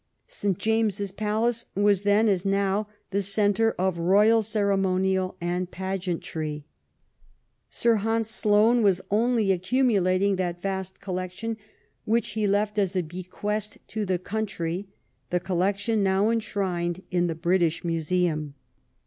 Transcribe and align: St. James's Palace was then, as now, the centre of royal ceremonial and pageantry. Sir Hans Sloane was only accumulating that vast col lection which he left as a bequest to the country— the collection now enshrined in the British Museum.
St. 0.27 0.57
James's 0.57 1.11
Palace 1.11 1.67
was 1.75 2.01
then, 2.01 2.27
as 2.27 2.43
now, 2.43 2.87
the 3.11 3.21
centre 3.21 3.75
of 3.77 3.99
royal 3.99 4.41
ceremonial 4.41 5.37
and 5.39 5.69
pageantry. 5.69 6.65
Sir 7.69 7.97
Hans 7.97 8.27
Sloane 8.27 8.81
was 8.81 8.99
only 9.11 9.51
accumulating 9.51 10.37
that 10.37 10.59
vast 10.59 11.01
col 11.01 11.13
lection 11.13 11.55
which 12.05 12.29
he 12.29 12.47
left 12.47 12.79
as 12.79 12.95
a 12.95 13.03
bequest 13.03 13.77
to 13.89 14.03
the 14.03 14.17
country— 14.17 14.87
the 15.29 15.39
collection 15.39 16.01
now 16.01 16.31
enshrined 16.31 17.03
in 17.11 17.27
the 17.27 17.35
British 17.35 17.83
Museum. 17.83 18.55